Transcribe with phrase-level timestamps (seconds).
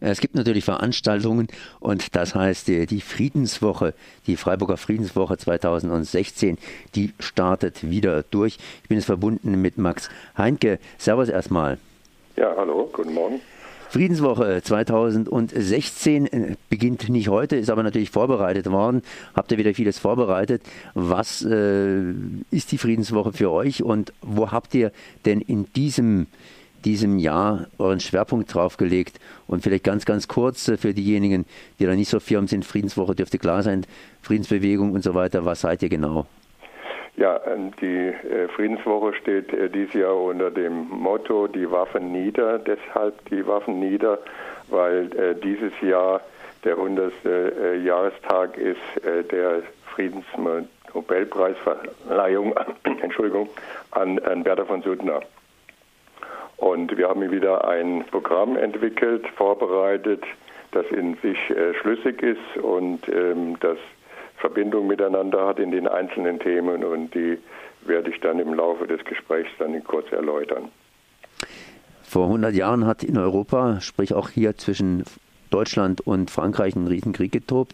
[0.00, 1.48] Es gibt natürlich Veranstaltungen
[1.80, 3.94] und das heißt, die Friedenswoche,
[4.26, 6.58] die Freiburger Friedenswoche 2016,
[6.94, 8.58] die startet wieder durch.
[8.82, 10.78] Ich bin jetzt verbunden mit Max Heinke.
[10.98, 11.78] Servus erstmal.
[12.36, 13.40] Ja, hallo, guten Morgen.
[13.88, 19.02] Friedenswoche 2016 äh, beginnt nicht heute, ist aber natürlich vorbereitet worden.
[19.34, 20.62] Habt ihr wieder vieles vorbereitet?
[20.94, 22.02] Was äh,
[22.50, 24.92] ist die Friedenswoche für euch und wo habt ihr
[25.24, 26.26] denn in diesem
[26.84, 31.44] diesem Jahr euren Schwerpunkt draufgelegt und vielleicht ganz, ganz kurz äh, für diejenigen,
[31.78, 33.84] die da nicht so firm sind, Friedenswoche dürfte klar sein,
[34.22, 36.26] Friedensbewegung und so weiter, was seid ihr genau?
[37.16, 42.58] Ja, ähm, die äh, Friedenswoche steht äh, dieses Jahr unter dem Motto die Waffen nieder,
[42.58, 44.18] deshalb die Waffen nieder,
[44.68, 45.08] weil
[45.42, 46.20] dieses Jahr
[46.64, 47.12] der 100.
[47.82, 48.76] Jahrestag ist
[49.32, 49.62] der
[49.94, 52.54] Friedensnobelpreisverleihung
[53.02, 53.48] Entschuldigung,
[53.92, 55.22] an, an Bertha von Suttner.
[56.58, 60.22] Und wir haben wieder ein Programm entwickelt, vorbereitet,
[60.72, 63.78] das in sich äh, schlüssig ist und ähm, das
[64.36, 67.38] Verbindung miteinander hat in den einzelnen Themen und die
[67.86, 70.68] werde ich dann im Laufe des Gesprächs dann kurz erläutern.
[72.02, 75.04] Vor 100 Jahren hat in Europa, sprich auch hier zwischen
[75.50, 77.72] Deutschland und Frankreich, ein Riesenkrieg getobt.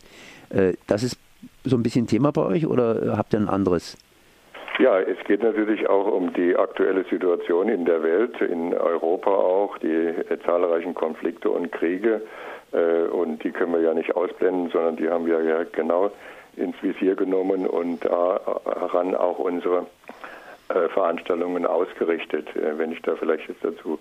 [0.51, 1.19] Äh, das ist
[1.65, 3.97] so ein bisschen Thema bei euch oder habt ihr ein anderes?
[4.85, 9.79] Ja, es geht natürlich auch um die aktuelle Situation in der Welt, in Europa auch,
[9.79, 12.21] die äh, zahlreichen Konflikte und Kriege.
[12.71, 16.11] Äh, und die können wir ja nicht ausblenden, sondern die haben wir ja genau
[16.57, 19.87] ins Visier genommen und daran auch unsere
[20.69, 22.49] äh, Veranstaltungen ausgerichtet.
[22.55, 23.99] wenn ich da vielleicht jetzt dazu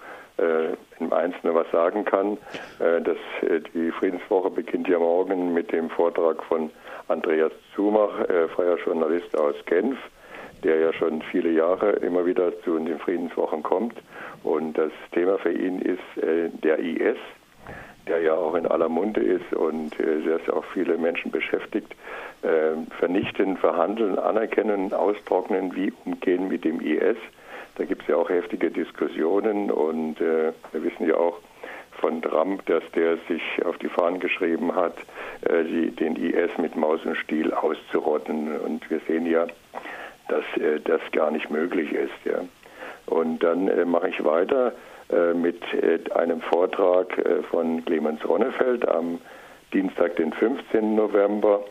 [0.99, 2.39] im Einzelnen was sagen kann,
[2.79, 3.17] das,
[3.73, 6.71] die Friedenswoche beginnt ja morgen mit dem Vortrag von
[7.07, 8.13] Andreas Zumach,
[8.55, 9.97] freier Journalist aus Genf
[10.63, 13.95] der ja schon viele Jahre immer wieder zu den Friedenswochen kommt.
[14.43, 17.17] Und das Thema für ihn ist äh, der IS,
[18.07, 21.95] der ja auch in aller Munde ist und äh, sehr auch viele Menschen beschäftigt.
[22.41, 27.17] Äh, vernichten, verhandeln, anerkennen, austrocknen, wie umgehen mit dem IS.
[27.75, 31.39] Da gibt es ja auch heftige Diskussionen und äh, wir wissen ja auch,
[32.03, 34.97] von Trump, dass der sich auf die Fahnen geschrieben hat,
[35.43, 38.57] äh, die, den IS mit Maus und Stiel auszurotten.
[38.59, 39.47] Und wir sehen ja,
[40.27, 42.25] dass äh, das gar nicht möglich ist.
[42.25, 42.43] Ja.
[43.05, 44.73] Und dann äh, mache ich weiter
[45.13, 49.19] äh, mit äh, einem Vortrag äh, von Clemens Ronnefeld am
[49.73, 50.95] Dienstag, den 15.
[50.95, 51.63] November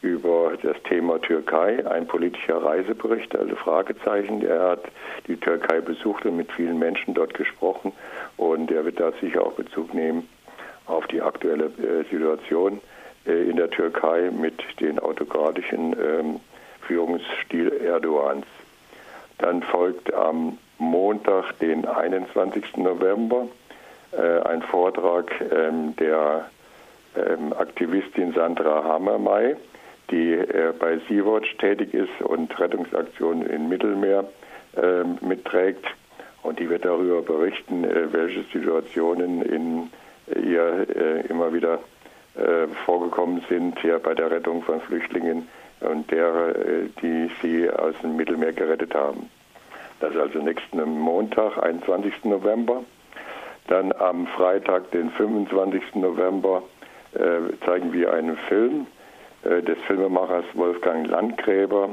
[0.00, 4.44] über das Thema Türkei, ein politischer Reisebericht, also Fragezeichen.
[4.44, 4.84] Er hat
[5.28, 7.92] die Türkei besucht und mit vielen Menschen dort gesprochen
[8.36, 10.28] und er wird da sicher auch Bezug nehmen
[10.86, 12.80] auf die aktuelle äh, Situation
[13.24, 16.40] in der Türkei mit den autokratischen ähm,
[16.86, 18.46] Führungsstil Erdogans.
[19.38, 22.76] Dann folgt am Montag, den 21.
[22.76, 23.46] November,
[24.12, 26.46] äh, ein Vortrag ähm, der
[27.16, 29.56] ähm, Aktivistin Sandra Hammermey,
[30.10, 34.24] die äh, bei Sea-Watch tätig ist und Rettungsaktionen im Mittelmeer
[34.76, 35.84] äh, mitträgt.
[36.42, 39.90] Und die wird darüber berichten, äh, welche Situationen in
[40.42, 41.80] ihr immer wieder
[42.86, 45.46] vorgekommen sind, hier bei der Rettung von Flüchtlingen
[45.82, 49.28] und derer, äh, die sie aus dem Mittelmeer gerettet haben.
[50.00, 52.24] Das ist also nächsten Montag, 21.
[52.24, 52.82] November.
[53.68, 55.94] Dann am Freitag, den 25.
[55.94, 56.62] November,
[57.14, 58.86] äh, zeigen wir einen Film
[59.44, 61.90] äh, des Filmemachers Wolfgang Landgräber.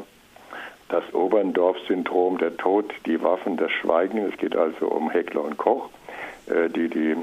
[0.89, 4.25] Das Oberndorf-Syndrom, der Tod, die Waffen, das Schweigen.
[4.27, 5.87] Es geht also um Heckler und Koch,
[6.47, 7.15] die die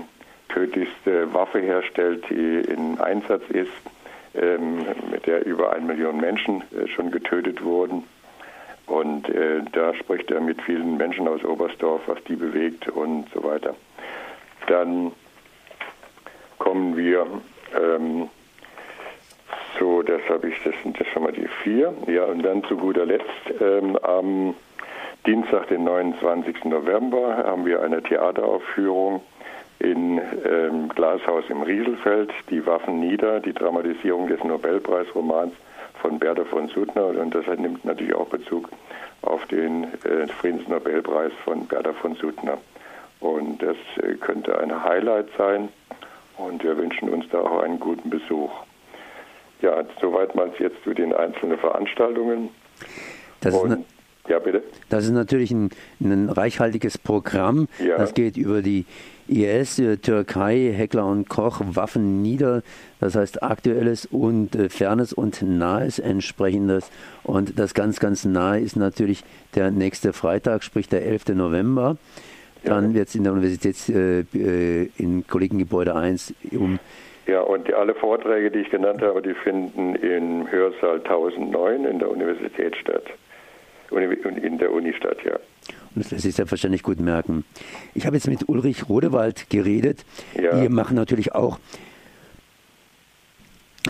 [0.50, 3.72] tödlichste Waffe herstellt, die in Einsatz ist
[5.10, 8.04] mit der über eine Million Menschen äh, schon getötet wurden.
[8.86, 13.42] Und äh, da spricht er mit vielen Menschen aus Oberstdorf, was die bewegt und so
[13.42, 13.74] weiter.
[14.68, 15.12] Dann
[16.58, 17.26] kommen wir
[17.76, 18.28] ähm,
[19.78, 21.92] so, das habe ich, das sind das schon mal die vier.
[22.06, 23.26] Ja, und dann zu guter Letzt
[23.60, 24.54] ähm, am
[25.26, 26.64] Dienstag, den 29.
[26.64, 29.20] November, haben wir eine Theateraufführung
[29.78, 35.52] in ähm, Glashaus im Rieselfeld, Die Waffen nieder, die Dramatisierung des Nobelpreisromans
[36.00, 37.06] von Bertha von Suttner.
[37.06, 38.68] Und das nimmt natürlich auch Bezug
[39.22, 42.58] auf den äh, Friedensnobelpreis von Bertha von Suttner.
[43.20, 45.68] Und das äh, könnte ein Highlight sein.
[46.38, 48.50] Und wir wünschen uns da auch einen guten Besuch.
[49.62, 52.50] Ja, soweit mal jetzt zu den einzelnen Veranstaltungen.
[53.40, 53.84] Das Und,
[54.28, 54.62] ja, bitte.
[54.88, 55.70] Das ist natürlich ein,
[56.00, 57.68] ein reichhaltiges Programm.
[57.78, 57.98] Ja.
[57.98, 58.84] Das geht über die
[59.28, 62.62] IS, äh, Türkei, Heckler und Koch, Waffen nieder.
[63.00, 66.90] Das heißt aktuelles und äh, fernes und nahes entsprechendes.
[67.24, 69.24] Und das ganz, ganz nahe ist natürlich
[69.54, 71.28] der nächste Freitag, sprich der 11.
[71.28, 71.96] November.
[72.64, 76.80] Dann wird es in der Universität äh, äh in Kollegengebäude 1 um
[77.26, 81.98] ja, und die, alle Vorträge, die ich genannt habe, die finden im Hörsaal 1009 in
[81.98, 83.02] der Universität statt.
[83.90, 85.34] In der Unistadt, ja.
[85.34, 87.44] Und das lässt sich selbstverständlich gut merken.
[87.94, 90.04] Ich habe jetzt mit Ulrich Rodewald geredet.
[90.34, 90.60] Ja.
[90.60, 91.58] Die machen natürlich auch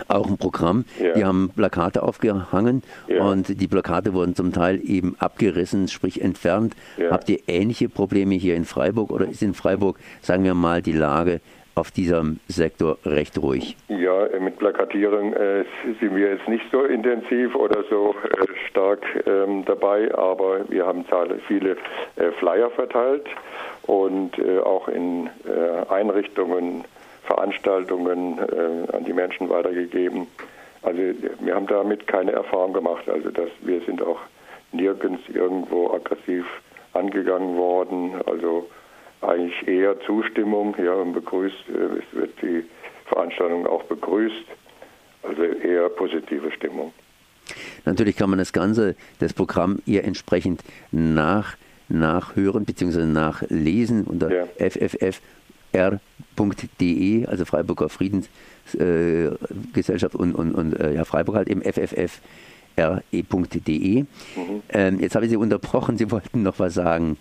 [0.07, 0.85] auch ein Programm.
[0.99, 1.13] Ja.
[1.13, 3.23] Die haben Plakate aufgehangen ja.
[3.23, 6.75] und die Plakate wurden zum Teil eben abgerissen, sprich entfernt.
[6.97, 7.11] Ja.
[7.11, 10.93] Habt ihr ähnliche Probleme hier in Freiburg oder ist in Freiburg, sagen wir mal, die
[10.93, 11.41] Lage
[11.77, 13.77] auf diesem Sektor recht ruhig?
[13.87, 15.63] Ja, mit Plakatierung äh,
[15.99, 21.05] sind wir jetzt nicht so intensiv oder so äh, stark ähm, dabei, aber wir haben
[21.47, 21.77] viele
[22.15, 23.25] äh, Flyer verteilt
[23.83, 26.83] und äh, auch in äh, Einrichtungen
[27.27, 30.27] Veranstaltungen äh, an die Menschen weitergegeben.
[30.81, 30.99] Also
[31.41, 33.09] wir haben damit keine Erfahrung gemacht.
[33.09, 34.19] Also dass wir sind auch
[34.71, 36.45] nirgends irgendwo aggressiv
[36.93, 38.13] angegangen worden.
[38.25, 38.69] Also
[39.21, 42.63] eigentlich eher Zustimmung, ja, und begrüßt, äh, es wird die
[43.05, 44.45] Veranstaltung auch begrüßt.
[45.23, 46.93] Also eher positive Stimmung.
[47.85, 51.57] Natürlich kann man das Ganze, das Programm ihr entsprechend nach,
[51.89, 53.05] nachhören bzw.
[53.05, 54.45] nachlesen unter ja.
[54.57, 55.21] FFF
[55.71, 62.11] r.de, also Freiburger Friedensgesellschaft äh, und, und, und äh, ja, Freiburg halt eben fffre.de.
[64.01, 64.07] Mhm.
[64.69, 67.17] Ähm, jetzt habe ich Sie unterbrochen, Sie wollten noch was sagen.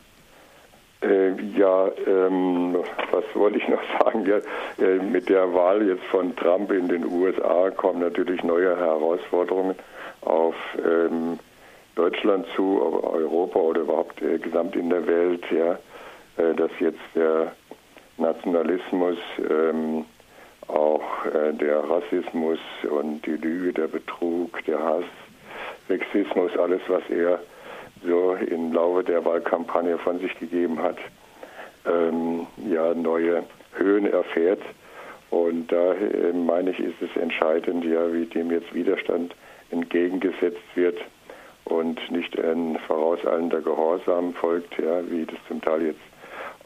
[1.03, 2.77] Äh, ja, ähm,
[3.11, 4.27] was wollte ich noch sagen?
[4.27, 4.39] Ja,
[4.85, 9.75] äh, mit der Wahl jetzt von Trump in den USA kommen natürlich neue Herausforderungen
[10.23, 11.39] auf ähm,
[11.95, 15.45] Deutschland zu, auf Europa oder überhaupt äh, gesamt in der Welt.
[15.51, 15.79] Ja,
[16.43, 17.53] äh, dass jetzt der
[18.19, 20.05] Nationalismus, ähm,
[20.69, 22.59] auch äh, der Rassismus
[22.91, 25.05] und die Lüge, der Betrug, der Hass,
[25.89, 27.41] Sexismus, alles, was er
[28.05, 30.99] so im Laufe der Wahlkampagne von sich gegeben hat,
[31.87, 33.45] ähm, ja, neue
[33.75, 34.63] Höhen erfährt.
[35.31, 39.35] Und da äh, meine ich, ist es entscheidend, ja, wie dem jetzt Widerstand
[39.71, 40.99] entgegengesetzt wird
[41.65, 46.01] und nicht ein vorauseilender Gehorsam folgt, ja, wie das zum Teil jetzt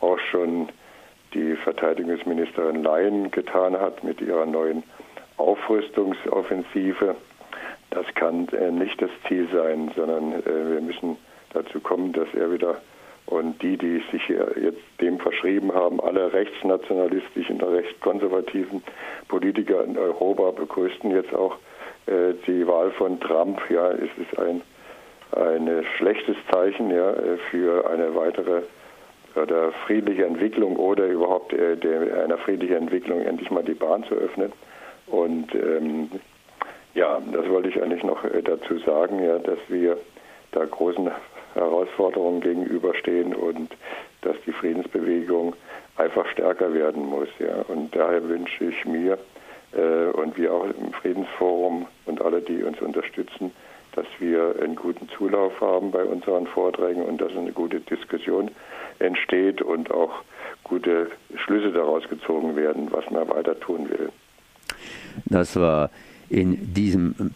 [0.01, 0.69] auch schon
[1.33, 4.83] die Verteidigungsministerin Leyen getan hat mit ihrer neuen
[5.37, 7.17] Aufrüstungsoffensive.
[7.91, 11.17] Das kann äh, nicht das Ziel sein, sondern äh, wir müssen
[11.53, 12.81] dazu kommen, dass er wieder
[13.27, 18.83] und die, die sich jetzt dem verschrieben haben, alle rechtsnationalistischen, rechtskonservativen
[19.29, 21.57] Politiker in Europa begrüßten jetzt auch
[22.07, 23.61] äh, die Wahl von Trump.
[23.71, 24.63] Ja, es ist ein,
[25.33, 27.15] ein schlechtes Zeichen ja,
[27.51, 28.63] für eine weitere
[29.37, 34.15] oder friedliche Entwicklung oder überhaupt äh, der, einer friedlichen Entwicklung endlich mal die Bahn zu
[34.15, 34.53] öffnen.
[35.07, 36.11] Und ähm,
[36.95, 39.99] ja, das wollte ich eigentlich noch äh, dazu sagen, ja, dass wir
[40.53, 41.11] da großen
[41.55, 43.71] Herausforderungen gegenüberstehen und
[44.23, 45.55] dass die Friedensbewegung
[45.97, 47.29] einfach stärker werden muss.
[47.39, 47.63] Ja.
[47.69, 49.19] Und daher wünsche ich mir
[49.73, 53.53] äh, und wir auch im Friedensforum und alle, die uns unterstützen,
[53.95, 58.51] dass wir einen guten Zulauf haben bei unseren Vorträgen und dass eine gute Diskussion
[58.99, 60.23] entsteht und auch
[60.63, 64.11] gute Schlüsse daraus gezogen werden, was man weiter tun will.
[65.27, 65.91] Das war
[66.31, 67.35] in diesem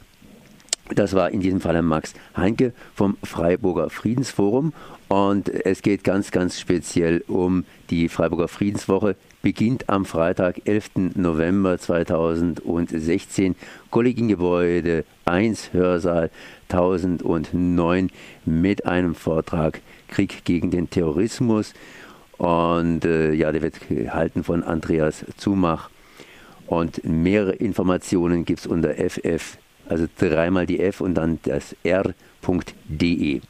[0.94, 4.74] das war in diesem Fall Max Heinke vom Freiburger Friedensforum
[5.08, 9.16] und es geht ganz, ganz speziell um die Freiburger Friedenswoche.
[9.42, 11.14] Beginnt am Freitag, 11.
[11.14, 13.56] November 2016,
[13.90, 16.30] Kollegiengebäude 1, Hörsaal
[16.68, 18.10] 1009
[18.44, 21.74] mit einem Vortrag Krieg gegen den Terrorismus.
[22.38, 25.90] Und äh, ja, der wird gehalten von Andreas Zumach.
[26.66, 33.40] Und mehrere Informationen gibt es unter ff, also dreimal die F und dann das r.de.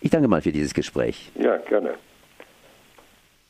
[0.00, 1.30] Ich danke mal für dieses Gespräch.
[1.36, 1.94] Ja, gerne.